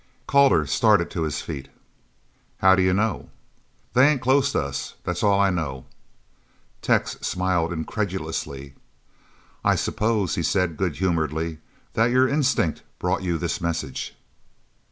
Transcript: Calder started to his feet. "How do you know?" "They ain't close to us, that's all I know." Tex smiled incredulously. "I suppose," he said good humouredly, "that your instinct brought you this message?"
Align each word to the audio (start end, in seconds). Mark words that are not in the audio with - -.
Calder 0.25 0.65
started 0.65 1.11
to 1.11 1.21
his 1.21 1.41
feet. 1.41 1.67
"How 2.57 2.73
do 2.73 2.81
you 2.81 2.91
know?" 2.91 3.29
"They 3.93 4.07
ain't 4.07 4.21
close 4.23 4.51
to 4.53 4.61
us, 4.63 4.95
that's 5.03 5.21
all 5.21 5.39
I 5.39 5.51
know." 5.51 5.85
Tex 6.81 7.19
smiled 7.21 7.71
incredulously. 7.71 8.73
"I 9.63 9.75
suppose," 9.75 10.33
he 10.33 10.41
said 10.41 10.75
good 10.75 10.95
humouredly, 10.95 11.59
"that 11.93 12.09
your 12.09 12.27
instinct 12.27 12.81
brought 12.97 13.21
you 13.21 13.37
this 13.37 13.61
message?" 13.61 14.15